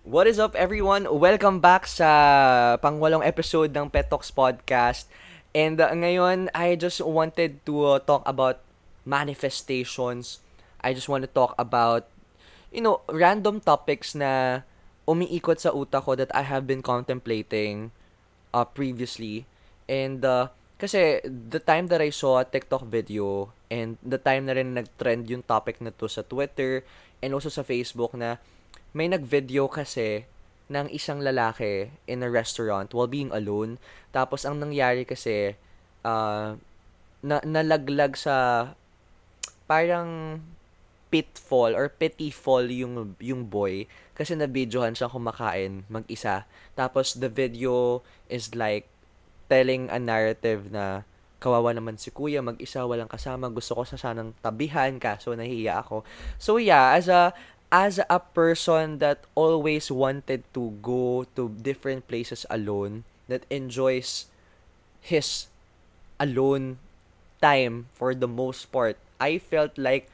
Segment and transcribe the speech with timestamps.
[0.00, 1.04] What is up everyone?
[1.04, 2.08] Welcome back sa
[2.80, 5.04] pangwalong episode ng Pet Talks Podcast.
[5.52, 8.64] And uh, ngayon, I just wanted to uh, talk about
[9.04, 10.40] manifestations.
[10.80, 12.08] I just want to talk about,
[12.72, 14.64] you know, random topics na
[15.04, 17.92] umiikot sa utak ko that I have been contemplating
[18.56, 19.44] uh, previously.
[19.84, 20.48] And uh,
[20.80, 25.28] kasi the time that I saw a TikTok video and the time na rin nag-trend
[25.28, 26.88] yung topic na to sa Twitter
[27.20, 28.40] and also sa Facebook na
[28.92, 30.26] may nag-video kasi
[30.70, 33.82] ng isang lalaki in a restaurant while being alone.
[34.14, 35.58] Tapos ang nangyari kasi
[36.06, 36.54] uh,
[37.20, 38.70] na nalaglag sa
[39.66, 40.40] parang
[41.10, 46.46] pitfall or petty fall yung yung boy kasi na-videohan siya kumakain mag-isa.
[46.78, 48.86] Tapos the video is like
[49.50, 51.02] telling a narrative na
[51.42, 56.04] kawawa naman si kuya, mag-isa, walang kasama, gusto ko sa sanang tabihan, kaso nahiya ako.
[56.36, 57.32] So yeah, as a
[57.70, 64.26] as a person that always wanted to go to different places alone, that enjoys
[65.00, 65.46] his
[66.18, 66.82] alone
[67.40, 70.10] time for the most part, I felt like,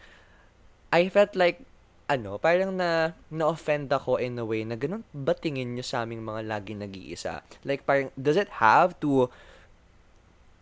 [0.93, 1.65] I felt like,
[2.07, 6.23] ano, parang na, na-offend ako in a way na ganun ba tingin nyo sa aming
[6.23, 7.43] mga lagi nag-iisa?
[7.65, 9.27] Like, parang, does it have to,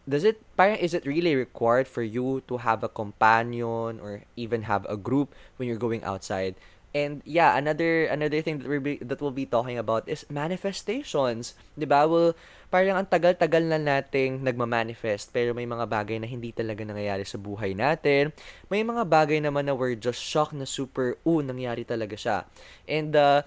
[0.09, 4.71] does it, parang, is it really required for you to have a companion or even
[4.71, 6.55] have a group when you're going outside?
[6.95, 11.59] And yeah, another another thing that we be, that we'll be talking about is manifestations.
[11.75, 12.07] 'Di ba?
[12.07, 12.39] Well,
[12.71, 17.35] parang ang tagal-tagal na nating nagma-manifest pero may mga bagay na hindi talaga nangyayari sa
[17.35, 18.31] buhay natin.
[18.71, 22.39] May mga bagay naman na we're just shocked na super uh, nangyari talaga siya.
[22.87, 23.43] And uh,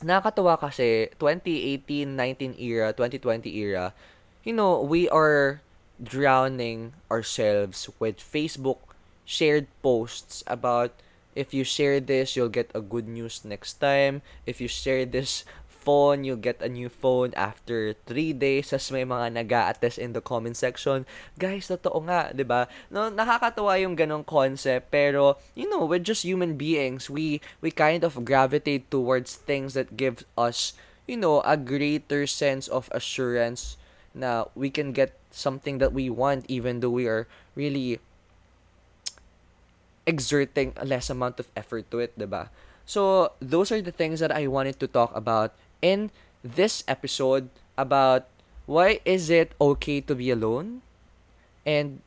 [0.00, 3.92] nakakatuwa kasi 2018-19 era, 2020 era,
[4.44, 5.60] you know, we are
[6.00, 8.78] drowning ourselves with Facebook
[9.28, 10.96] shared posts about
[11.38, 14.26] if you share this, you'll get a good news next time.
[14.42, 18.74] If you share this phone, you'll get a new phone after 3 days.
[18.74, 21.06] As may mga nag attest in the comment section.
[21.38, 22.66] Guys, totoo nga, 'di ba?
[22.90, 27.06] No, nakakatawa yung ganong concept, pero you know, we're just human beings.
[27.06, 30.74] We we kind of gravitate towards things that give us,
[31.06, 33.78] you know, a greater sense of assurance
[34.12, 38.02] na we can get something that we want even though we are really
[40.08, 42.48] exerting a less amount of effort to it, diba?
[42.88, 45.52] So, those are the things that I wanted to talk about
[45.84, 46.08] in
[46.40, 48.24] this episode about
[48.64, 50.80] why is it okay to be alone
[51.68, 52.00] and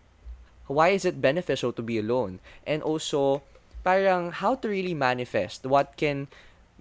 [0.66, 3.42] why is it beneficial to be alone and also
[3.84, 6.28] parang how to really manifest what can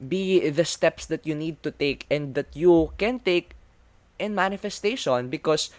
[0.00, 3.52] be the steps that you need to take and that you can take
[4.18, 5.72] in manifestation because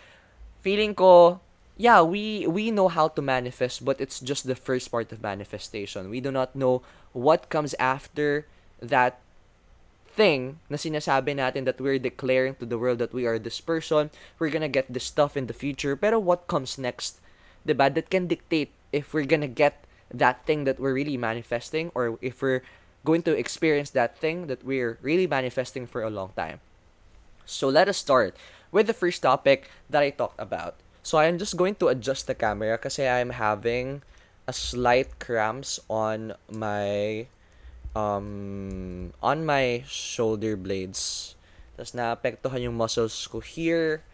[0.62, 1.40] feeling ko
[1.82, 6.14] yeah, we we know how to manifest, but it's just the first part of manifestation.
[6.14, 8.46] We do not know what comes after
[8.78, 9.18] that
[10.14, 14.14] thing na sinasabi natin that we're declaring to the world that we are this person,
[14.38, 15.98] we're gonna get this stuff in the future.
[15.98, 17.18] Pero what comes next,
[17.66, 17.90] diba?
[17.90, 19.82] That can dictate if we're gonna get
[20.14, 22.62] that thing that we're really manifesting or if we're
[23.02, 26.62] going to experience that thing that we're really manifesting for a long time.
[27.50, 28.38] So let us start
[28.70, 30.78] with the first topic that I talked about.
[31.02, 34.06] So I'm just going to adjust the camera kasi I'm having
[34.46, 37.26] a slight cramps on my
[37.98, 41.34] um on my shoulder blades.
[41.76, 44.06] Tapos naapektuhan yung muscles ko here.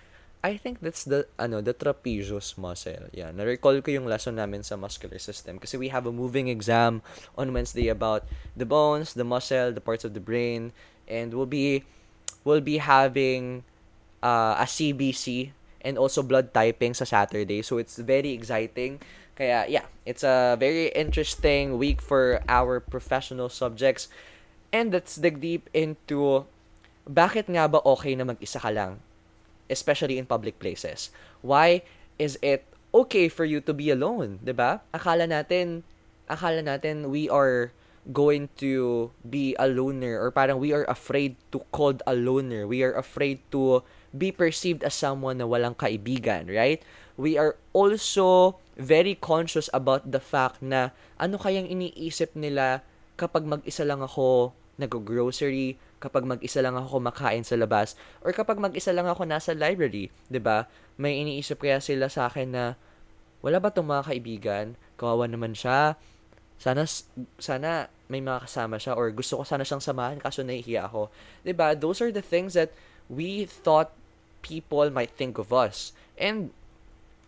[0.45, 3.11] I think that's the ano the trapezius muscle.
[3.11, 7.03] Yeah, na-recall ko yung lesson namin sa muscular system kasi we have a moving exam
[7.35, 8.23] on Wednesday about
[8.55, 10.71] the bones, the muscle, the parts of the brain
[11.03, 11.83] and we'll be
[12.47, 13.67] we'll be having
[14.23, 17.61] uh, a CBC and also blood typing sa Saturday.
[17.61, 18.99] So it's very exciting.
[19.37, 24.09] Kaya yeah, it's a very interesting week for our professional subjects.
[24.73, 26.45] And let's dig deep into
[27.07, 28.99] bakit nga ba okay na mag-isa ka lang?
[29.69, 31.13] Especially in public places.
[31.45, 31.85] Why
[32.17, 34.81] is it okay for you to be alone, 'di ba?
[34.91, 35.85] Akala natin
[36.27, 37.71] akala natin we are
[38.11, 42.67] going to be a loner or parang we are afraid to called a loner.
[42.67, 43.83] We are afraid to
[44.17, 46.81] be perceived as someone na walang kaibigan, right?
[47.17, 52.85] We are also very conscious about the fact na ano kayang iniisip nila
[53.17, 58.93] kapag mag-isa lang ako nag-grocery, kapag mag-isa lang ako kumakain sa labas, or kapag mag-isa
[58.93, 60.69] lang ako nasa library, 'di ba?
[61.01, 62.63] May iniisip kaya sila sa akin na
[63.41, 64.65] wala ba tong mga kaibigan?
[64.97, 65.97] Kawawa naman siya.
[66.61, 66.85] Sana
[67.41, 71.09] sana may mga kasama siya or gusto ko sana siyang samahan kaso nahihiya ako.
[71.41, 71.73] 'Di ba?
[71.73, 72.69] Those are the things that
[73.09, 73.96] we thought
[74.47, 75.91] people might think of us.
[76.17, 76.51] And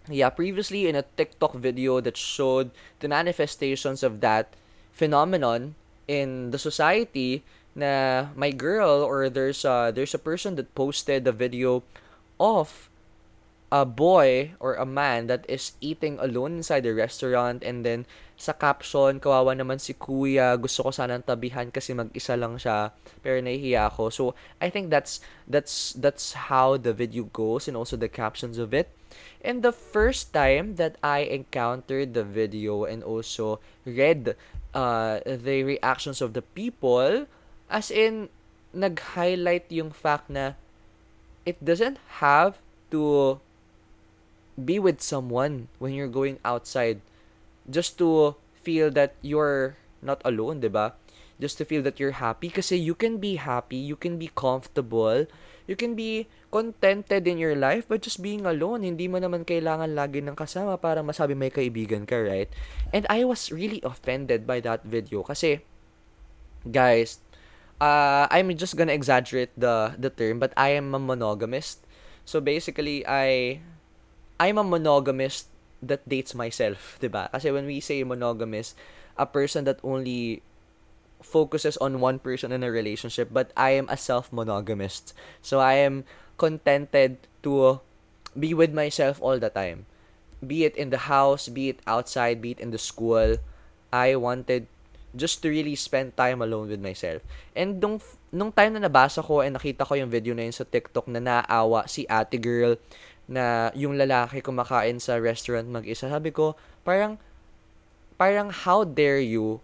[0.08, 4.56] yeah, previously in a TikTok video that showed the manifestations of that
[4.94, 5.76] phenomenon
[6.08, 7.44] in the society,
[7.76, 11.84] na my girl or there's a, there's a person that posted a video
[12.40, 12.90] of
[13.72, 18.06] a boy or a man that is eating alone inside the restaurant and then
[18.40, 23.38] sa caption, kawawa naman si kuya, gusto ko sanang tabihan kasi mag-isa lang siya, pero
[23.44, 24.10] nahihiya ako.
[24.10, 24.24] So,
[24.64, 28.90] I think that's, that's, that's how the video goes and also the captions of it.
[29.44, 34.40] And the first time that I encountered the video and also read
[34.74, 37.28] uh, the reactions of the people,
[37.70, 38.32] as in,
[38.72, 40.54] nag-highlight yung fact na
[41.44, 42.62] it doesn't have
[42.92, 43.40] to
[44.66, 47.02] be with someone when you're going outside
[47.70, 50.96] just to feel that you're not alone, 'di ba?
[51.40, 55.24] Just to feel that you're happy kasi you can be happy, you can be comfortable,
[55.72, 58.84] you can be contented in your life but just being alone.
[58.84, 62.52] Hindi mo naman kailangan lagi ng kasama para masabi may kaibigan ka, right?
[62.92, 65.64] And I was really offended by that video kasi
[66.68, 67.24] guys,
[67.80, 71.84] uh, I'm just gonna exaggerate the the term, but I am a monogamist.
[72.28, 73.64] So basically, I
[74.40, 75.52] I'm a monogamist
[75.84, 77.28] that dates myself, 'di ba?
[77.36, 78.74] Kasi when we say monogamous,
[79.20, 80.42] a person that only
[81.20, 85.12] focuses on one person in a relationship, but I am a self-monogamist.
[85.44, 86.08] So I am
[86.40, 87.84] contented to
[88.32, 89.86] be with myself all the time.
[90.40, 93.44] Be it in the house, be it outside, be it in the school.
[93.92, 94.72] I wanted
[95.16, 97.20] just to really spend time alone with myself.
[97.58, 98.00] And nung,
[98.32, 101.20] nung time na nabasa ko and nakita ko yung video na yun sa TikTok na
[101.20, 102.78] naawa si ate girl
[103.30, 106.10] na yung lalaki kumakain sa restaurant mag-isa.
[106.10, 107.22] Sabi ko, parang,
[108.18, 109.62] parang how dare you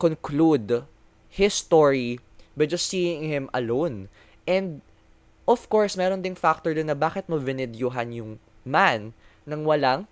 [0.00, 0.88] conclude
[1.28, 2.24] his story
[2.56, 4.08] by just seeing him alone.
[4.48, 4.80] And,
[5.44, 8.30] of course, meron ding factor din na bakit mo vinidyuhan yung
[8.64, 9.12] man
[9.44, 10.08] nang walang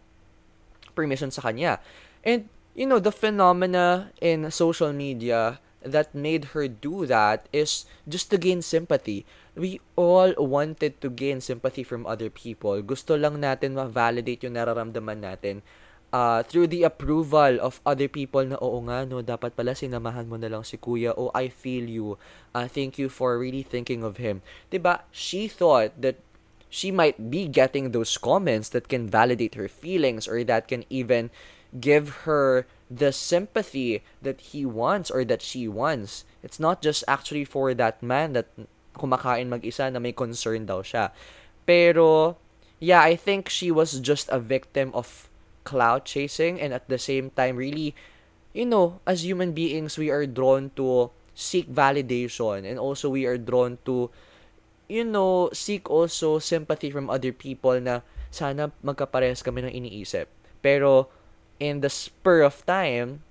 [0.92, 1.80] permission sa kanya.
[2.20, 8.30] And, you know, the phenomena in social media that made her do that is just
[8.30, 9.26] to gain sympathy.
[9.54, 12.80] We all wanted to gain sympathy from other people.
[12.82, 15.62] Gusto lang natin ma-validate yung nararamdaman natin.
[16.08, 20.40] Uh, through the approval of other people na oo nga no dapat pala sinamahan mo
[20.40, 21.12] na lang si kuya.
[21.12, 22.16] Oh I feel you.
[22.56, 24.40] Uh, thank you for really thinking of him.
[24.72, 26.16] Ba she thought that
[26.72, 31.28] she might be getting those comments that can validate her feelings or that can even
[31.76, 37.44] give her the sympathy that he wants or that she wants it's not just actually
[37.44, 38.48] for that man that
[38.98, 41.14] kumakain mag-isa na may concern daw siya.
[41.62, 42.36] Pero,
[42.82, 45.30] yeah, I think she was just a victim of
[45.62, 47.94] cloud chasing and at the same time really,
[48.52, 53.38] you know, as human beings, we are drawn to seek validation and also we are
[53.38, 54.10] drawn to,
[54.90, 58.02] you know, seek also sympathy from other people na
[58.34, 60.26] sana magkaparehas kami ng iniisip.
[60.58, 61.06] Pero,
[61.58, 63.22] in the spur of time,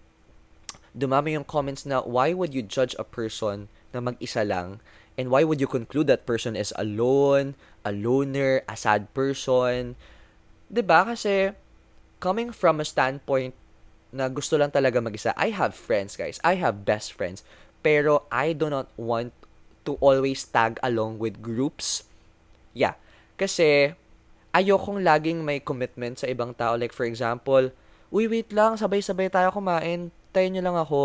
[0.92, 4.84] dumami yung comments na why would you judge a person na mag-isa lang
[5.18, 9.98] And why would you conclude that person is alone, a loner, a sad person?
[10.70, 11.58] ba kasi
[12.22, 13.58] coming from a standpoint
[14.14, 16.38] na gusto lang talaga mag-isa, I have friends, guys.
[16.46, 17.42] I have best friends.
[17.82, 19.34] Pero I do not want
[19.90, 22.06] to always tag along with groups.
[22.78, 22.94] Yeah.
[23.42, 23.98] Kasi
[24.54, 26.78] ayokong laging may commitment sa ibang tao.
[26.78, 27.74] Like for example,
[28.12, 30.14] uy, wait lang, sabay-sabay tayo kumain.
[30.32, 31.02] Tayo nyo lang ako.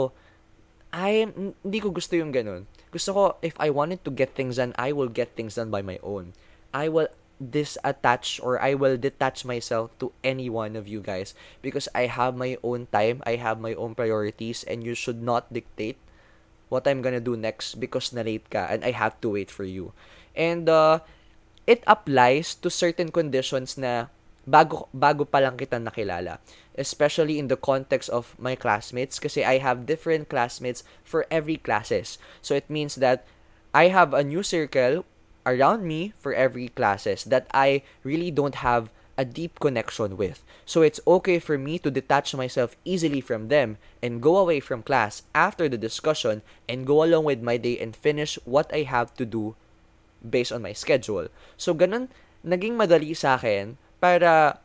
[0.93, 2.69] I, hindi ko gusto yung ganun.
[2.93, 5.81] Gusto ko, if I wanted to get things done, I will get things done by
[5.81, 6.37] my own.
[6.77, 7.09] I will
[7.41, 11.35] disattach or I will detach myself to any one of you guys
[11.65, 15.51] because I have my own time, I have my own priorities, and you should not
[15.51, 15.99] dictate
[16.69, 19.65] what I'm gonna do next because na late ka and I have to wait for
[19.65, 19.93] you.
[20.37, 21.01] And uh,
[21.67, 24.13] it applies to certain conditions na
[24.43, 26.43] bago bago pa lang kita nakilala
[26.79, 32.19] especially in the context of my classmates kasi I have different classmates for every classes
[32.41, 33.25] so it means that
[33.73, 35.05] I have a new circle
[35.47, 40.43] around me for every classes that I really don't have a deep connection with.
[40.65, 44.83] So it's okay for me to detach myself easily from them and go away from
[44.83, 49.13] class after the discussion and go along with my day and finish what I have
[49.17, 49.55] to do
[50.23, 51.29] based on my schedule.
[51.57, 52.09] So ganun
[52.47, 54.62] naging madali sa akin para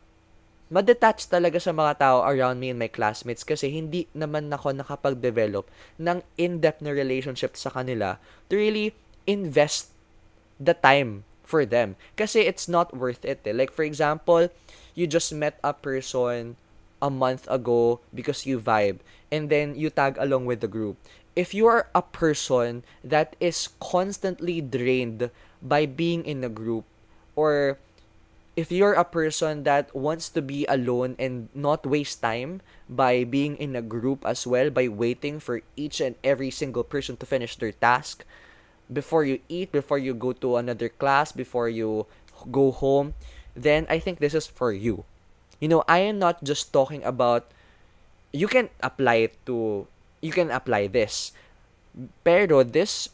[0.68, 5.68] madetach talaga sa mga tao around me and my classmates kasi hindi naman ako nakapag-develop
[5.96, 8.20] ng in-depth na relationship sa kanila
[8.52, 8.92] to really
[9.24, 9.96] invest
[10.60, 11.96] the time for them.
[12.20, 13.40] Kasi it's not worth it.
[13.48, 13.56] Eh.
[13.56, 14.52] Like, for example,
[14.92, 16.60] you just met a person
[17.00, 19.00] a month ago because you vibe
[19.32, 20.98] and then you tag along with the group.
[21.38, 25.30] If you are a person that is constantly drained
[25.62, 26.84] by being in a group
[27.38, 27.78] or
[28.58, 32.60] if you're a person that wants to be alone and not waste time
[32.90, 37.16] by being in a group as well, by waiting for each and every single person
[37.18, 38.26] to finish their task
[38.92, 42.08] before you eat, before you go to another class, before you
[42.50, 43.14] go home,
[43.56, 45.06] then I think this is for you.
[45.62, 47.46] You know, I am not just talking about
[48.34, 49.86] you can apply it to
[50.22, 51.32] you can apply this.
[52.24, 53.10] Pero this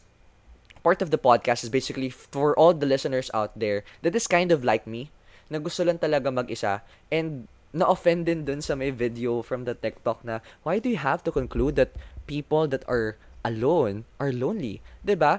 [0.82, 4.52] part of the podcast is basically for all the listeners out there that is kind
[4.52, 5.10] of like me,
[5.48, 6.80] na gusto lang talaga mag-isa,
[7.12, 11.26] and na-offend din dun sa may video from the TikTok na, why do you have
[11.26, 11.90] to conclude that
[12.30, 14.80] people that are alone are lonely?
[15.02, 15.06] ba?
[15.10, 15.34] Diba?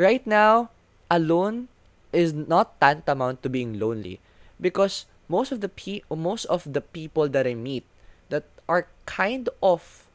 [0.00, 0.72] Right now,
[1.12, 1.68] alone
[2.16, 4.18] is not tantamount to being lonely
[4.56, 7.84] because most of the pe- most of the people that I meet
[8.32, 10.08] that are kind of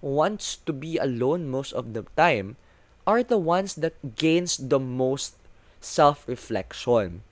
[0.00, 2.56] wants to be alone most of the time
[3.06, 5.34] are the ones that gains the most
[5.80, 7.22] self-reflection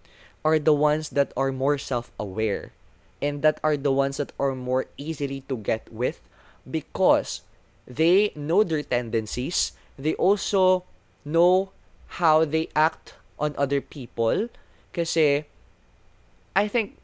[0.46, 2.70] are the ones that are more self-aware
[3.18, 6.22] and that are the ones that are more easily to get with
[6.62, 7.42] because
[7.90, 10.86] they know their tendencies they also
[11.26, 11.74] know
[12.22, 14.46] how they act on other people
[14.94, 15.50] kasi
[16.54, 16.96] I think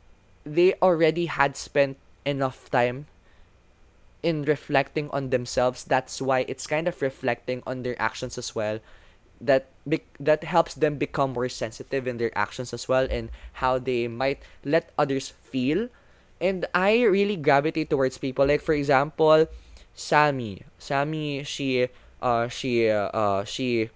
[0.47, 3.07] they already had spent enough time
[4.23, 5.85] in reflecting on themselves.
[5.85, 8.79] That's why it's kind of reflecting on their actions as well
[9.43, 13.79] that be- that helps them become more sensitive in their actions as well and how
[13.79, 15.91] they might let others feel
[16.41, 19.47] and i really gravitate towards people like for example
[19.95, 21.89] sammy sammy she
[22.23, 23.91] uh she uh she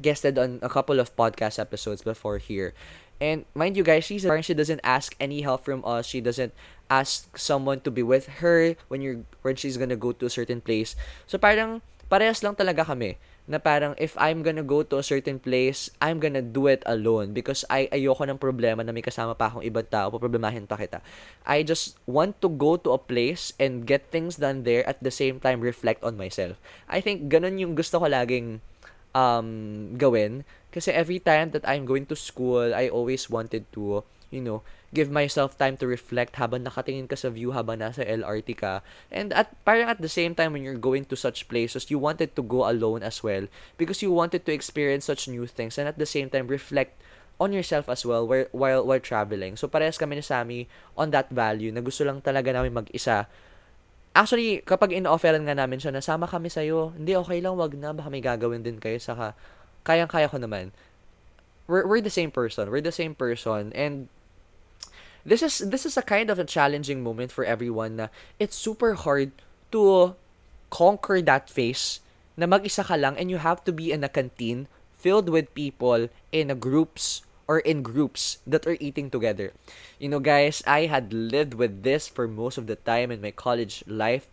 [0.00, 2.74] guested on a couple of podcast episodes before here
[3.20, 6.06] and mind you guys, she's a she doesn't ask any help from us.
[6.06, 6.52] She doesn't
[6.90, 10.60] ask someone to be with her when you're when she's gonna go to a certain
[10.60, 10.96] place.
[11.26, 15.36] So parang parehas lang talaga kami na parang if I'm gonna go to a certain
[15.36, 19.52] place, I'm gonna do it alone because I ayoko ng problema na may kasama pa
[19.52, 21.04] akong ibang tao, poproblemahin pa kita.
[21.44, 25.12] I just want to go to a place and get things done there at the
[25.12, 26.56] same time reflect on myself.
[26.88, 28.64] I think ganun yung gusto ko laging
[29.12, 34.02] um, gawin kasi every time that I'm going to school, I always wanted to,
[34.34, 38.58] you know, give myself time to reflect habang nakatingin ka sa view habang nasa LRT
[38.58, 38.82] ka.
[39.14, 42.34] And at parang at the same time when you're going to such places, you wanted
[42.34, 43.46] to go alone as well
[43.78, 46.98] because you wanted to experience such new things and at the same time reflect
[47.38, 49.58] on yourself as well while while, while traveling.
[49.58, 50.60] So parehas kami ni Sammy
[50.94, 53.26] on that value na gusto lang talaga namin mag-isa.
[54.14, 58.14] Actually, kapag in-offeran nga namin siya, nasama kami sa'yo, hindi, okay lang, wag na, baka
[58.14, 59.34] may gagawin din kayo, saka
[59.82, 60.70] kayang-kaya ko naman.
[61.66, 62.70] We're, we're the same person.
[62.70, 63.74] We're the same person.
[63.74, 64.06] And
[65.24, 68.06] this is this is a kind of a challenging moment for everyone na
[68.38, 69.32] it's super hard
[69.72, 70.14] to
[70.68, 72.00] conquer that phase
[72.36, 76.08] na mag-isa ka lang and you have to be in a canteen filled with people
[76.32, 79.52] in a groups or in groups that are eating together.
[80.00, 83.36] You know, guys, I had lived with this for most of the time in my
[83.36, 84.32] college life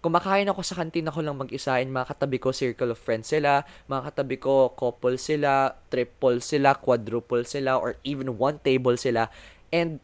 [0.00, 3.68] kumakain ako sa kantin ako lang mag-isa and mga katabi ko circle of friends sila,
[3.84, 9.28] mga katabi ko couple sila, triple sila, quadruple sila, or even one table sila.
[9.68, 10.00] And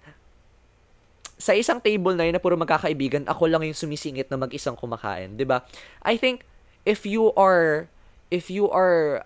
[1.37, 5.37] sa isang table na yun na puro magkakaibigan, ako lang yung sumisingit na mag-isang kumakain,
[5.37, 5.65] 'di ba?
[6.01, 6.49] I think
[6.89, 7.93] if you are
[8.33, 9.23] if you are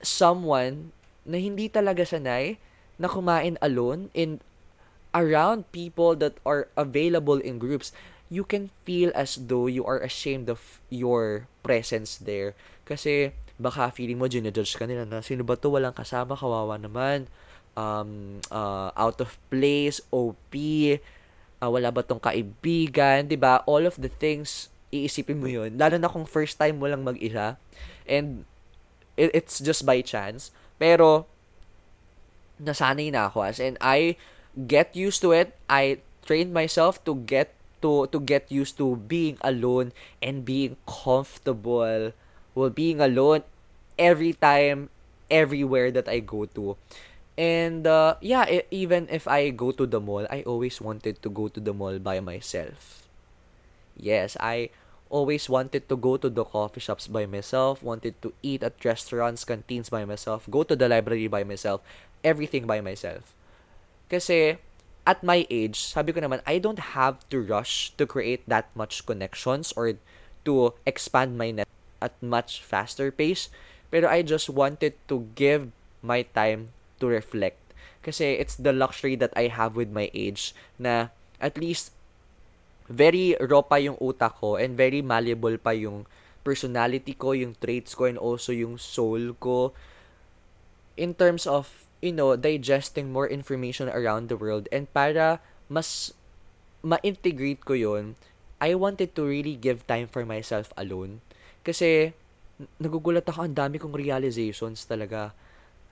[0.00, 0.94] someone
[1.26, 2.56] na hindi talaga sanay
[2.96, 4.38] na kumain alone in
[5.12, 7.90] around people that are available in groups,
[8.28, 12.52] you can feel as though you are ashamed of your presence there.
[12.84, 17.26] Kasi baka feeling mo, ginajudge ka nila na sino ba to walang kasama, kawawa naman.
[17.78, 20.52] Um, uh, out of place, OP,
[21.62, 23.62] uh, wala ba tong kaibigan, 'di ba?
[23.66, 25.76] All of the things iisipin mo 'yun.
[25.76, 27.60] Lalo na kung first time mo lang mag-isa
[28.08, 28.48] and
[29.18, 30.50] it, it's just by chance.
[30.80, 31.26] Pero
[32.58, 34.18] nasanay na ako as and I
[34.54, 35.54] get used to it.
[35.70, 42.10] I trained myself to get to to get used to being alone and being comfortable
[42.58, 43.46] well being alone
[43.94, 44.90] every time
[45.30, 46.74] everywhere that I go to
[47.38, 51.30] and uh, yeah it, even if I go to the mall I always wanted to
[51.30, 53.06] go to the mall by myself
[53.94, 54.74] yes I
[55.08, 59.46] always wanted to go to the coffee shops by myself wanted to eat at restaurants
[59.46, 61.80] canteens by myself go to the library by myself
[62.26, 63.32] everything by myself
[64.10, 64.58] kasi
[65.08, 69.08] at my age, sabi ko naman, I don't have to rush to create that much
[69.08, 69.96] connections or
[70.44, 71.70] to expand my net
[72.04, 73.48] at much faster pace.
[73.88, 75.72] Pero I just wanted to give
[76.04, 77.58] my time to reflect.
[78.02, 81.10] Kasi it's the luxury that I have with my age na
[81.42, 81.94] at least
[82.88, 86.08] very raw pa yung utak ko and very malleable pa yung
[86.46, 89.76] personality ko, yung traits ko, and also yung soul ko
[90.98, 96.14] in terms of you know, digesting more information around the world and para mas
[96.82, 98.14] ma-integrate ko yun,
[98.62, 101.22] I wanted to really give time for myself alone.
[101.66, 102.14] Kasi,
[102.78, 105.34] nagugulat ako, ang dami kong realizations talaga.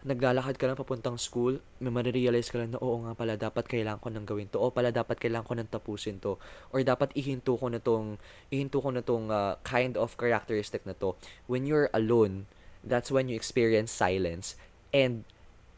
[0.07, 3.99] Naglalakad ka lang papuntang school, may marirealize ka lang na, oo nga pala, dapat kailangan
[3.99, 4.63] ko nang gawin to.
[4.63, 6.39] O pala, dapat kailangan ko nang tapusin to.
[6.71, 8.23] Or dapat ihinto ko na tong,
[8.55, 11.19] ihinto ko na tong uh, kind of characteristic na to.
[11.51, 12.47] When you're alone,
[12.87, 14.55] that's when you experience silence.
[14.95, 15.27] And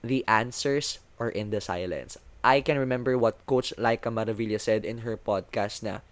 [0.05, 2.21] the answers are in the silence.
[2.45, 6.05] I can remember what Coach Laika Maravilla said in her podcast na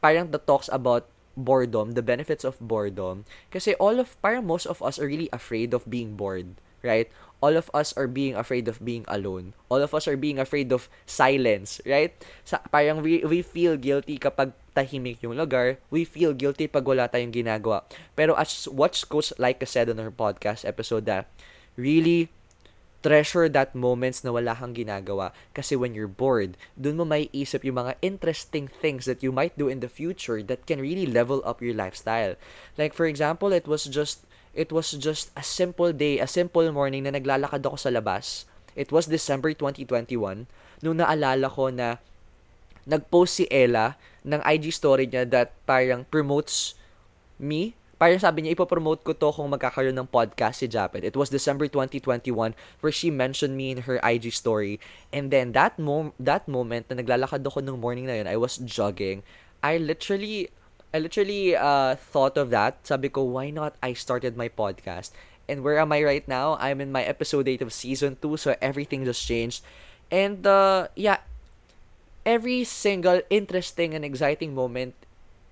[0.00, 3.28] parang the talks about boredom, the benefits of boredom.
[3.50, 7.08] Kasi all of, parang most of us are really afraid of being bored, right?
[7.40, 9.56] All of us are being afraid of being alone.
[9.72, 12.12] All of us are being afraid of silence, right?
[12.44, 15.80] Sa, parang we, we feel guilty kapag tahimik yung lugar.
[15.88, 17.88] We feel guilty pag wala tayong ginagawa.
[18.12, 21.32] Pero as what Coach Laika said on her podcast episode that
[21.80, 22.28] really
[23.00, 25.32] treasure that moments na wala kang ginagawa.
[25.56, 29.56] Kasi when you're bored, dun mo may isip yung mga interesting things that you might
[29.56, 32.36] do in the future that can really level up your lifestyle.
[32.76, 37.06] Like for example, it was just it was just a simple day, a simple morning
[37.06, 38.46] na naglalakad ako sa labas.
[38.74, 40.46] It was December 2021
[40.80, 41.98] nung naalala ko na
[42.88, 46.74] nag-post si Ella ng IG story niya that parang promotes
[47.36, 51.04] me parang sabi niya, ipopromote ko to kung magkakaroon ng podcast si Japet.
[51.04, 54.80] It was December 2021 where she mentioned me in her IG story.
[55.12, 58.56] And then that mom that moment na naglalakad ako nung morning na yun, I was
[58.56, 59.20] jogging.
[59.60, 60.48] I literally
[60.92, 62.82] I literally uh, thought of that.
[62.82, 65.14] Sabi ko, why not I started my podcast?
[65.46, 66.58] And where am I right now?
[66.58, 69.62] I'm in my episode 8 of season 2, so everything just changed.
[70.10, 71.22] And uh, yeah,
[72.26, 74.94] every single interesting and exciting moment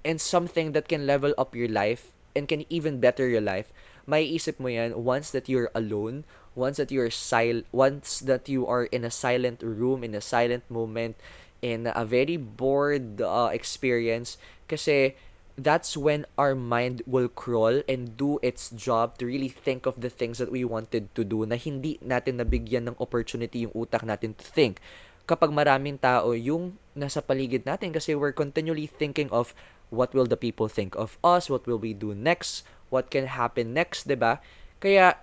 [0.04, 3.70] and something that can level up your life and can even better your life,
[4.06, 6.24] may isip mo yan once that you're alone,
[6.58, 10.66] once that you're sil once that you are in a silent room, in a silent
[10.70, 11.14] moment,
[11.62, 15.14] in a very bored uh, experience kasi
[15.58, 20.08] that's when our mind will crawl and do its job to really think of the
[20.08, 24.38] things that we wanted to do na hindi natin nabigyan ng opportunity yung utak natin
[24.38, 24.78] to think.
[25.26, 29.52] Kapag maraming tao yung nasa paligid natin kasi we're continually thinking of
[29.90, 33.74] what will the people think of us, what will we do next, what can happen
[33.74, 34.38] next, ba?
[34.78, 35.18] Kaya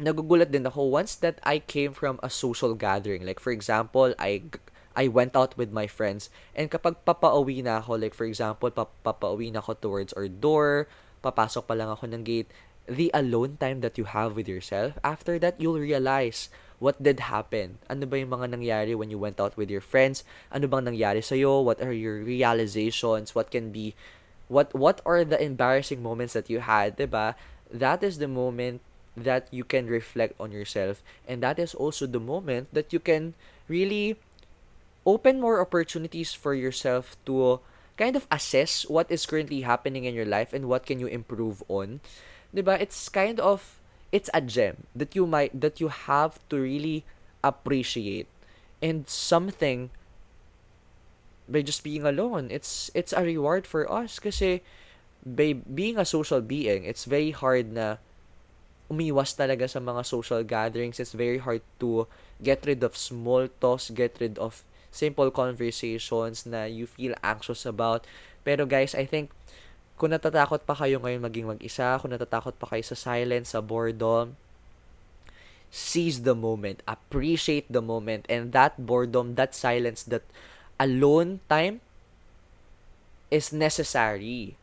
[0.00, 3.28] nagugulat din ako once that I came from a social gathering.
[3.28, 4.48] Like for example, I
[4.96, 8.96] I went out with my friends and kapag papauwi na ako, like for example, pap-
[9.04, 10.88] papauwi na ako towards our door,
[11.20, 12.48] papasok pa lang ako ng gate,
[12.88, 17.78] the alone time that you have with yourself, after that, you'll realize what did happen?
[17.88, 20.24] Ano ba yung mga nangyari when you went out with your friends?
[20.52, 21.60] Ano bang nangyari sa iyo?
[21.64, 23.34] What are your realizations?
[23.34, 23.96] What can be
[24.46, 27.34] what what are the embarrassing moments that you had, ba?
[27.72, 28.80] That is the moment
[29.16, 33.32] that you can reflect on yourself and that is also the moment that you can
[33.64, 34.20] really
[35.06, 37.62] open more opportunities for yourself to
[37.96, 41.62] kind of assess what is currently happening in your life and what can you improve
[41.70, 42.04] on.
[42.52, 42.76] 'Di ba?
[42.76, 43.78] It's kind of
[44.12, 47.06] it's a gem that you might that you have to really
[47.42, 48.26] appreciate
[48.82, 49.90] and something
[51.48, 54.62] by just being alone it's it's a reward for us kasi
[55.22, 57.98] by being a social being it's very hard na
[58.86, 62.06] umiwas talaga sa mga social gatherings it's very hard to
[62.42, 64.62] get rid of small talks get rid of
[64.96, 68.08] simple conversations na you feel anxious about
[68.40, 69.28] pero guys I think
[69.96, 74.36] kung natatakot pa kayo ngayon maging mag-isa, kung natatakot pa kayo sa silence, sa boredom,
[75.72, 80.22] seize the moment, appreciate the moment, and that boredom, that silence, that
[80.76, 81.80] alone time
[83.32, 84.60] is necessary.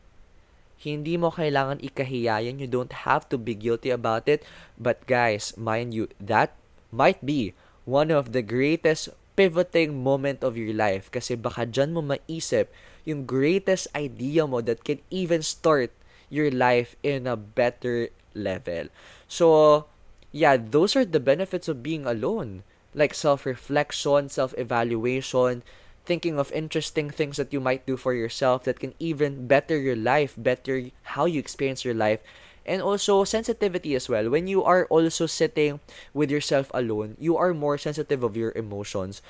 [0.78, 2.60] Hindi mo kailangan ikahiyayan.
[2.60, 4.44] You don't have to be guilty about it.
[4.76, 6.52] But guys, mind you, that
[6.92, 7.56] might be
[7.88, 11.10] one of the greatest pivoting moment of your life.
[11.10, 12.70] Kasi baka dyan mo maisip
[13.04, 15.92] yung greatest idea mo that can even start
[16.32, 18.88] your life in a better level.
[19.28, 19.86] So,
[20.32, 22.64] yeah, those are the benefits of being alone.
[22.94, 25.62] Like self-reflection, self-evaluation,
[26.04, 29.96] thinking of interesting things that you might do for yourself that can even better your
[29.96, 32.20] life, better how you experience your life.
[32.64, 34.32] And also sensitivity as well.
[34.32, 35.80] When you are also sitting
[36.16, 39.20] with yourself alone, you are more sensitive of your emotions.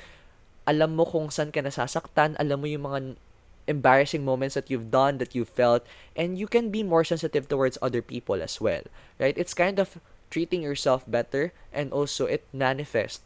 [0.70, 3.00] Alam mo kung saan ka nasasaktan, alam mo yung mga
[3.66, 5.84] embarrassing moments that you've done, that you felt,
[6.16, 8.82] and you can be more sensitive towards other people as well,
[9.18, 9.36] right?
[9.36, 9.98] It's kind of
[10.30, 13.22] treating yourself better, and also it manifests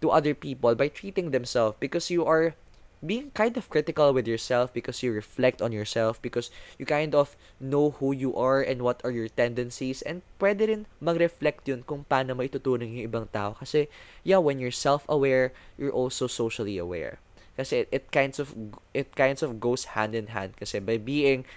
[0.00, 2.54] to other people by treating themselves because you are
[3.00, 7.36] being kind of critical with yourself because you reflect on yourself because you kind of
[7.58, 12.04] know who you are and what are your tendencies and pwede rin mag-reflect yun kung
[12.04, 13.56] paano mo itutunan yung ibang tao.
[13.56, 13.88] Kasi
[14.20, 17.16] yeah when you're self-aware you're also socially aware.
[17.56, 18.52] Kasi it, it kinds of
[18.92, 20.60] it kinds of goes hand in hand.
[20.60, 21.48] Kasi by being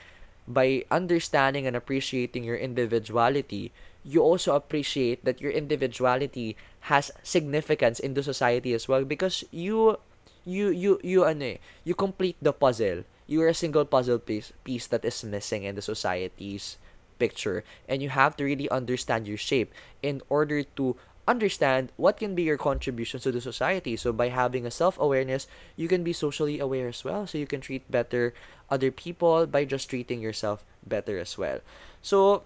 [0.47, 3.71] by understanding and appreciating your individuality
[4.03, 6.59] you also appreciate that your individuality
[6.91, 9.95] has significance in the society as well because you
[10.45, 13.03] you you you ano eh, you complete the puzzle.
[13.27, 16.77] You are a single puzzle piece piece that is missing in the society's
[17.15, 19.71] picture and you have to really understand your shape
[20.03, 23.95] in order to understand what can be your contributions to the society.
[23.95, 25.47] So by having a self-awareness,
[25.79, 27.23] you can be socially aware as well.
[27.23, 28.35] So you can treat better
[28.67, 31.63] other people by just treating yourself better as well.
[32.03, 32.43] So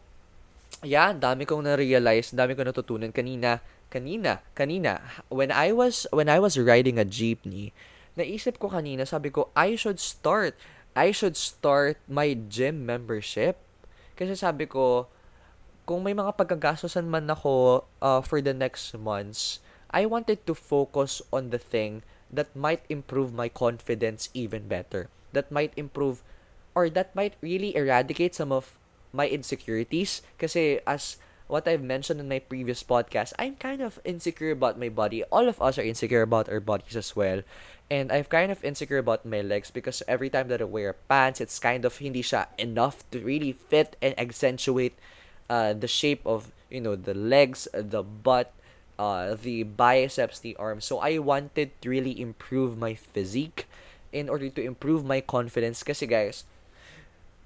[0.85, 6.39] yeah, dami kong na-realize, dami kong natutunan kanina kanina, kanina, when I was, when I
[6.39, 7.71] was riding a jeepney,
[8.17, 10.57] naisip ko kanina, sabi ko, I should start,
[10.97, 13.61] I should start my gym membership.
[14.17, 15.07] Kasi sabi ko,
[15.87, 21.23] kung may mga pagkagastosan man ako uh, for the next months, I wanted to focus
[21.31, 25.07] on the thing that might improve my confidence even better.
[25.31, 26.23] That might improve
[26.75, 28.75] or that might really eradicate some of
[29.15, 30.21] my insecurities.
[30.35, 31.15] Kasi as
[31.47, 35.23] what I've mentioned in my previous podcast, I'm kind of insecure about my body.
[35.31, 37.41] All of us are insecure about our bodies as well.
[37.89, 41.39] And I'm kind of insecure about my legs because every time that I wear pants,
[41.39, 44.99] it's kind of hindi siya enough to really fit and accentuate
[45.49, 48.51] uh, the shape of, you know, the legs, the butt,
[48.99, 50.83] uh, the biceps, the arms.
[50.83, 53.67] So I wanted to really improve my physique
[54.11, 55.81] in order to improve my confidence.
[55.81, 56.43] Kasi guys,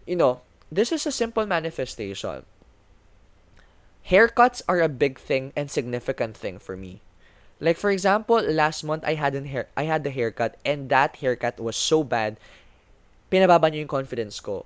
[0.07, 2.49] you know, this is a simple manifestation
[4.07, 7.01] haircuts are a big thing and significant thing for me.
[7.61, 11.21] Like for example, last month I had an hair I had the haircut and that
[11.21, 12.41] haircut was so bad.
[13.29, 14.65] Pinababa yung confidence ko.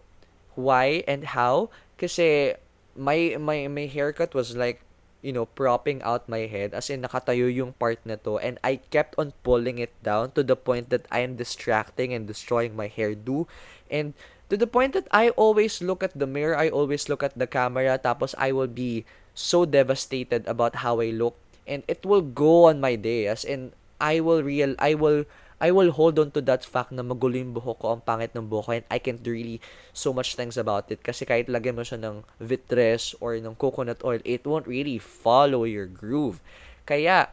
[0.56, 1.70] Why and how?
[2.00, 2.56] Kasi
[2.96, 4.80] my my my haircut was like
[5.26, 8.78] you know, propping out my head as in nakatayo yung part na to and I
[8.94, 12.86] kept on pulling it down to the point that I am distracting and destroying my
[12.86, 13.50] hairdo
[13.90, 14.14] and
[14.50, 17.50] to the point that I always look at the mirror, I always look at the
[17.50, 19.04] camera tapos I will be
[19.36, 21.36] so devastated about how I look
[21.68, 25.72] and it will go on my day as in I will real I will I
[25.72, 28.66] will hold on to that fact na magulo yung buhok ko, ang pangit ng buhok
[28.68, 29.64] ko, and I can't really
[29.96, 31.00] so much things about it.
[31.00, 35.64] Kasi kahit lagyan mo siya ng vitres or ng coconut oil, it won't really follow
[35.64, 36.44] your groove.
[36.84, 37.32] Kaya,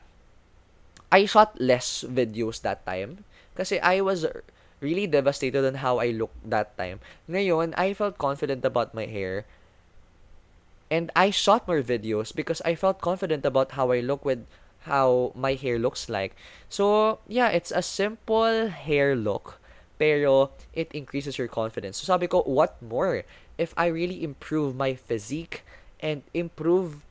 [1.11, 3.27] I shot less videos that time.
[3.59, 4.25] Kasi I was
[4.79, 7.03] really devastated on how I looked that time.
[7.27, 9.45] Ngayon, I felt confident about my hair.
[10.93, 14.45] And I shot more videos because I felt confident about how I look with
[14.85, 16.37] how my hair looks like.
[16.69, 19.63] So, yeah, it's a simple hair look
[20.03, 22.03] pero it increases your confidence.
[22.03, 23.23] So sabi ko, what more
[23.55, 25.63] if I really improve my physique
[26.03, 27.07] and improve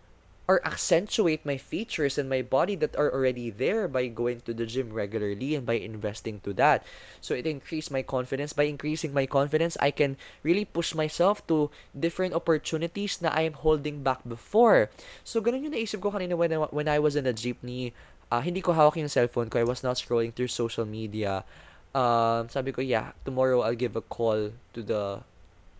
[0.51, 4.67] or accentuate my features and my body that are already there by going to the
[4.67, 6.83] gym regularly and by investing to that.
[7.23, 8.51] So it increased my confidence.
[8.51, 13.55] By increasing my confidence, I can really push myself to different opportunities na I am
[13.55, 14.91] holding back before.
[15.23, 17.95] So ganun yung naisip ko kanina when I, when I was in a jeepney.
[18.27, 19.63] Uh, hindi ko hawak yung cellphone ko.
[19.63, 21.47] I was not scrolling through social media.
[21.95, 25.23] Um, sabi ko, yeah, tomorrow I'll give a call to the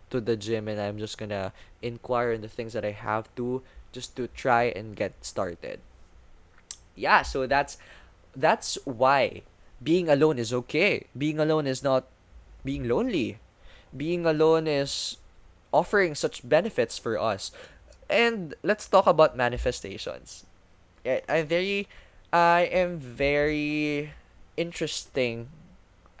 [0.08, 3.60] to the gym and I'm just gonna inquire in the things that I have to
[3.92, 5.80] just to try and get started.
[6.96, 7.78] Yeah, so that's
[8.34, 9.42] that's why
[9.82, 11.06] being alone is okay.
[11.16, 12.08] Being alone is not
[12.64, 13.38] being lonely.
[13.94, 15.16] Being alone is
[15.72, 17.52] offering such benefits for us.
[18.08, 20.44] And let's talk about manifestations.
[21.04, 21.88] I'm very
[22.32, 24.12] I am very
[24.56, 25.48] interesting.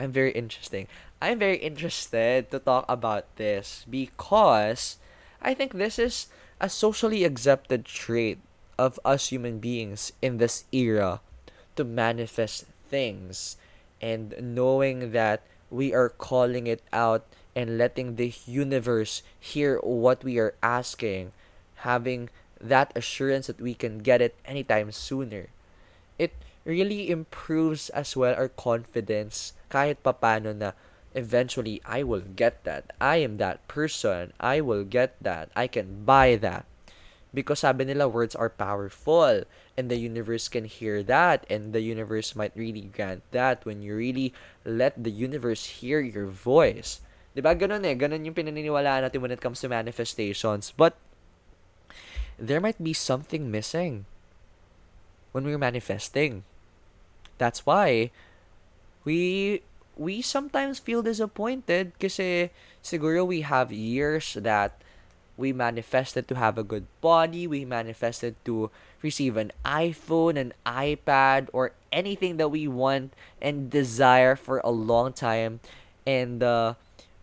[0.00, 0.88] I'm very interesting.
[1.22, 4.98] I'm very interested to talk about this because
[5.40, 6.26] I think this is
[6.62, 8.38] a socially accepted trait
[8.78, 11.20] of us human beings in this era
[11.74, 13.58] to manifest things
[14.00, 20.38] and knowing that we are calling it out and letting the universe hear what we
[20.38, 21.32] are asking,
[21.82, 25.48] having that assurance that we can get it anytime sooner.
[26.16, 26.32] It
[26.64, 30.78] really improves as well our confidence kahit papano na
[31.14, 32.92] eventually I will get that.
[33.00, 34.32] I am that person.
[34.40, 35.50] I will get that.
[35.54, 36.66] I can buy that.
[37.32, 39.44] Because sabi nila, words are powerful.
[39.76, 41.46] And the universe can hear that.
[41.48, 46.26] And the universe might really grant that when you really let the universe hear your
[46.26, 47.00] voice.
[47.32, 47.56] Diba?
[47.56, 47.96] Ganun eh.
[47.96, 50.72] Ganun yung pinaniniwalaan natin when it comes to manifestations.
[50.76, 50.96] But,
[52.42, 54.04] there might be something missing
[55.32, 56.44] when we're manifesting.
[57.38, 58.10] That's why
[59.04, 59.62] we
[60.02, 62.50] we sometimes feel disappointed kasi
[62.82, 64.74] siguro we have years that
[65.38, 71.48] we manifested to have a good body, we manifested to receive an iPhone, an iPad,
[71.54, 75.60] or anything that we want and desire for a long time.
[76.04, 76.74] And uh,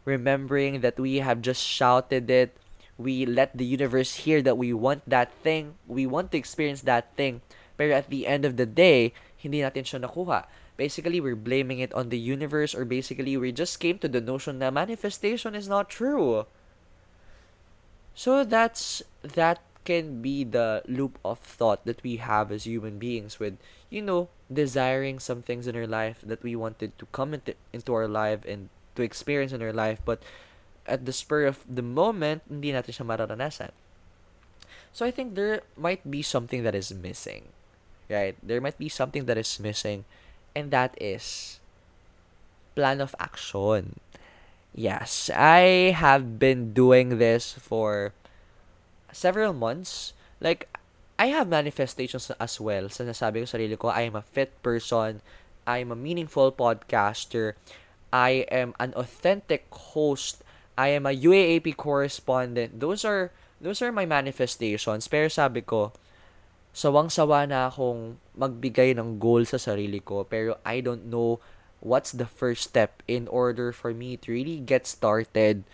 [0.05, 2.55] remembering that we have just shouted it,
[2.97, 7.13] we let the universe hear that we want that thing, we want to experience that
[7.15, 7.41] thing.
[7.77, 10.47] Pero at the end of the day, hindi natin siya nakuha.
[10.79, 14.63] Basically, we're blaming it on the universe or basically we just came to the notion
[14.63, 16.47] that manifestation is not true.
[18.15, 23.43] So that's that can be the loop of thought that we have as human beings
[23.43, 23.59] with
[23.91, 27.91] you know desiring some things in our life that we wanted to come into, into
[27.91, 30.23] our life and to experience in our life but
[30.87, 33.75] at the spur of the moment hindi natin siya mararanasan.
[34.95, 37.51] So I think there might be something that is missing.
[38.07, 38.39] Right?
[38.41, 40.07] There might be something that is missing
[40.55, 41.59] and that is
[42.75, 43.99] plan of action.
[44.73, 48.13] Yes, I have been doing this for
[49.12, 50.13] several months.
[50.39, 50.69] Like,
[51.19, 52.88] I have manifestations as well.
[52.88, 55.19] Sa nasabi ko sa sarili ko, I am a fit person.
[55.67, 57.59] I am a meaningful podcaster.
[58.13, 60.41] I am an authentic host.
[60.79, 62.79] I am a UAAP correspondent.
[62.79, 65.12] Those are those are my manifestations.
[65.12, 65.91] Pero sabi ko,
[66.79, 71.43] sawang-sawa na akong magbigay ng goal sa sarili ko pero I don't know
[71.83, 75.67] what's the first step in order for me to really get started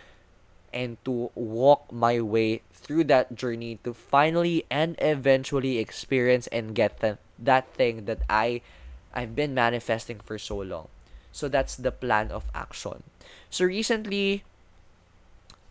[0.73, 7.05] and to walk my way through that journey to finally and eventually experience and get
[7.05, 8.65] the, that thing that I
[9.13, 10.89] I've been manifesting for so long.
[11.31, 13.05] So that's the plan of action.
[13.47, 14.43] So recently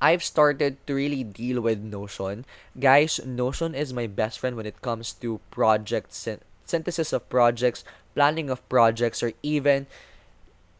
[0.04, 2.44] I've started to really deal with Notion.
[2.76, 8.52] Guys, Notion is my best friend when it comes to project synthesis of projects, planning
[8.52, 9.88] of projects, or even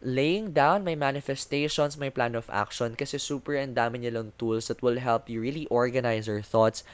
[0.05, 4.85] laying down my manifestations, my plan of action kasi super and dami nilang tools that
[4.85, 6.85] will help you really organize your thoughts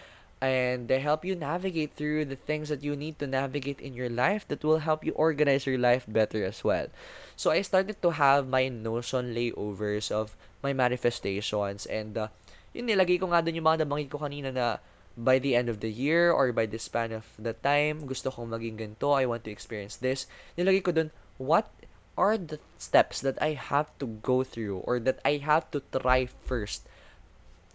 [0.41, 4.09] and they help you navigate through the things that you need to navigate in your
[4.09, 6.89] life that will help you organize your life better as well.
[7.37, 12.29] So I started to have my Notion layovers of my manifestations and uh,
[12.73, 14.81] yun nilagay ko nga dun yung mga nabanggit ko kanina na
[15.13, 18.49] by the end of the year or by the span of the time, gusto kong
[18.49, 20.25] maging ganito, I want to experience this.
[20.57, 21.69] Nilagay ko dun, what
[22.17, 26.25] are the steps that I have to go through or that I have to try
[26.25, 26.89] first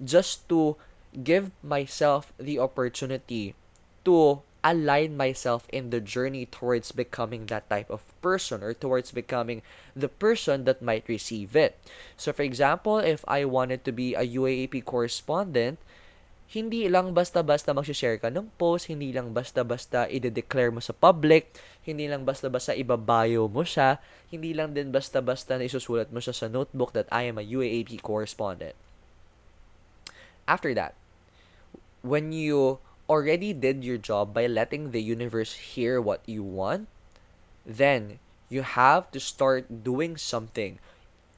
[0.02, 0.78] just to
[1.24, 3.56] give myself the opportunity
[4.04, 9.62] to align myself in the journey towards becoming that type of person or towards becoming
[9.94, 11.78] the person that might receive it.
[12.18, 15.78] So, for example, if I wanted to be a UAAP correspondent,
[16.50, 21.54] hindi lang basta-basta mag-share ka ng post, hindi lang basta-basta i-declare mo sa public,
[21.86, 24.02] hindi lang basta-basta ibabayo mo siya,
[24.34, 28.02] hindi lang din basta-basta na isusulat mo siya sa notebook that I am a UAAP
[28.02, 28.78] correspondent.
[30.46, 30.98] After that,
[32.06, 32.78] when you
[33.10, 36.86] already did your job by letting the universe hear what you want,
[37.66, 40.78] then you have to start doing something.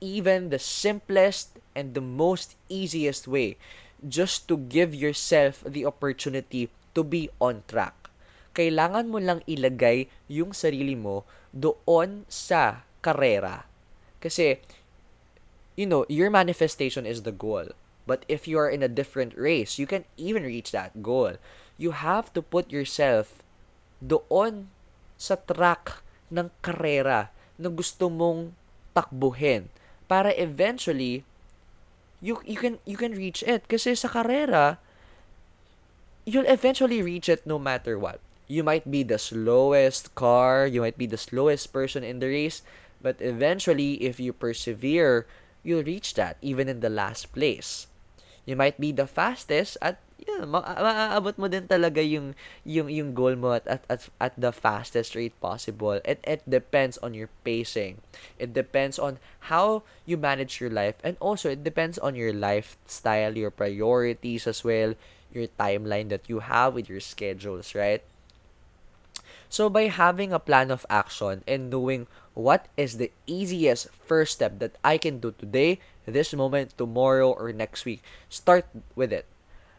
[0.03, 3.55] Even the simplest and the most easiest way,
[4.03, 7.95] just to give yourself the opportunity to be on track.
[8.53, 11.23] Kailangan mo lang ilagay yung sarili mo
[11.55, 13.65] doon sa karera.
[14.19, 14.59] Kasi,
[15.79, 17.71] you know, your manifestation is the goal.
[18.07, 21.35] But if you are in a different race, you can even reach that goal.
[21.75, 23.43] You have to put yourself
[23.99, 24.71] doon
[25.19, 25.99] sa track
[26.31, 28.55] ng karera na gusto mong
[28.95, 29.67] takbuhin
[30.07, 31.27] para eventually
[32.23, 34.79] you you can you can reach it kasi sa karera
[36.23, 38.23] you'll eventually reach it no matter what.
[38.47, 42.63] You might be the slowest car, you might be the slowest person in the race,
[43.03, 45.27] but eventually if you persevere,
[45.67, 47.91] you'll reach that even in the last place
[48.47, 52.33] you might be the fastest at yeah, ma- maaabot mo din talaga yung
[52.63, 55.99] yung yung goal mo at, at at at the fastest rate possible.
[56.07, 58.01] It it depends on your pacing.
[58.39, 59.19] It depends on
[59.51, 64.63] how you manage your life and also it depends on your lifestyle, your priorities as
[64.63, 64.95] well,
[65.29, 68.01] your timeline that you have with your schedules, right?
[69.47, 72.07] So by having a plan of action and knowing
[72.37, 77.49] what is the easiest first step that I can do today, this moment, tomorrow, or
[77.49, 79.25] next week, start with it.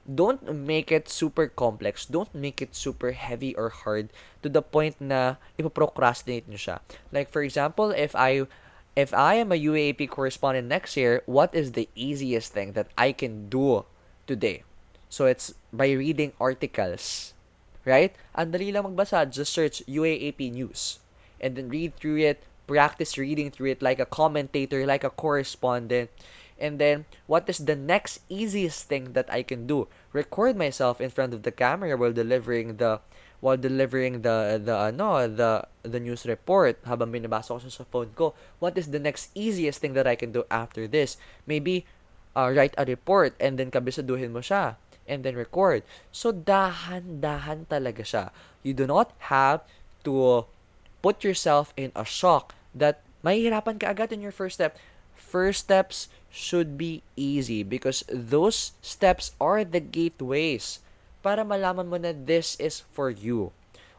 [0.03, 2.05] Don't make it super complex.
[2.05, 4.11] Don't make it super heavy or hard
[4.42, 6.81] to the point na ipoprocrastinate nyo siya.
[7.12, 8.49] Like for example, if I
[8.97, 13.12] if I am a UAP correspondent next year, what is the easiest thing that I
[13.12, 13.85] can do
[14.27, 14.64] today?
[15.12, 17.37] So it's by reading articles
[17.88, 18.12] right?
[18.37, 21.01] Ang dali lang magbasa, just search UAAP News.
[21.40, 26.12] And then read through it, practice reading through it like a commentator, like a correspondent.
[26.61, 29.88] And then, what is the next easiest thing that I can do?
[30.12, 33.00] Record myself in front of the camera while delivering the
[33.40, 38.35] while delivering the the ano the the news report habang binabasa ko sa phone ko
[38.59, 41.14] what is the next easiest thing that I can do after this
[41.46, 41.87] maybe
[42.35, 44.74] uh, write a report and then kabisaduhin mo siya
[45.07, 48.24] and then record so dahan-dahan talaga siya
[48.66, 49.62] you do not have
[50.02, 50.44] to
[50.98, 54.79] put yourself in a shock that mahihirapan ka agad in your first step
[55.19, 60.81] first steps should be easy because those steps are the gateways
[61.21, 63.51] para malaman mo na this is for you.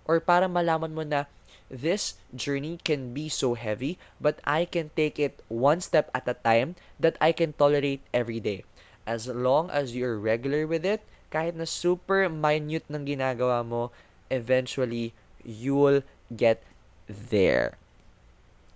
[0.09, 1.29] Or para malaman mo na
[1.69, 6.33] this journey can be so heavy, but I can take it one step at a
[6.33, 8.65] time that I can tolerate every day.
[9.05, 13.93] As long as you're regular with it, kahit na super minute ng ginagawa mo,
[14.33, 15.13] eventually
[15.45, 16.01] you'll
[16.33, 16.65] get
[17.05, 17.77] there.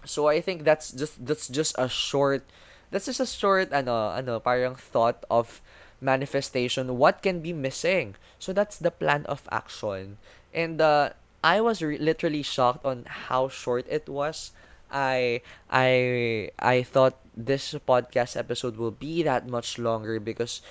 [0.06, 2.44] So I think that's just that's just a short
[2.92, 5.62] that's just a short ano ano parang thought of
[6.02, 8.16] manifestation, what can be missing.
[8.38, 10.18] So that's the plan of action.
[10.54, 14.52] And uh, I was re- literally shocked on how short it was.
[14.92, 20.62] I I I thought this podcast episode will be that much longer because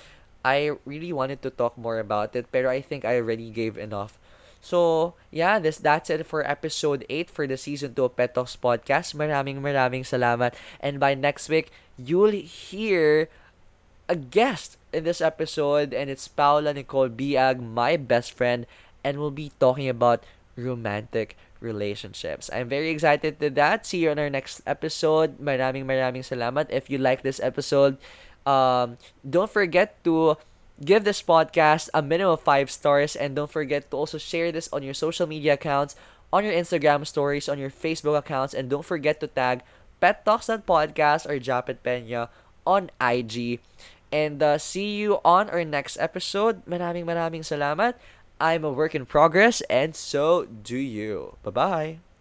[0.45, 4.19] I really wanted to talk more about it, but I think I already gave enough.
[4.63, 9.11] So, yeah, this that's it for episode 8 for the season 2 of Pet podcast.
[9.11, 10.55] Maraming maraming salamat.
[10.79, 11.67] And by next week,
[11.99, 13.27] you'll hear
[14.07, 18.63] a guest in this episode, and it's Paula Nicole Biag, my best friend,
[19.03, 20.23] and we'll be talking about
[20.55, 22.47] romantic relationships.
[22.55, 23.83] I'm very excited to that.
[23.83, 25.43] See you on our next episode.
[25.43, 26.71] Maraming maraming salamat.
[26.71, 27.99] If you like this episode,
[28.47, 28.95] um,
[29.27, 30.39] don't forget to
[30.83, 34.69] give this podcast a minimum of five stars, and don't forget to also share this
[34.71, 35.95] on your social media accounts,
[36.31, 39.61] on your Instagram stories, on your Facebook accounts, and don't forget to tag
[39.99, 42.29] Pet Talks Podcast or Japet Pena
[42.67, 43.59] on IG.
[44.11, 46.65] And uh, see you on our next episode.
[46.65, 47.95] Maraming maraming salamat.
[48.37, 51.37] I'm a work in progress and so do you.
[51.41, 52.12] Bye-bye.